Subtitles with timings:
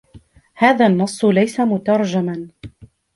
[0.55, 2.47] هذا النص ليس مترجما.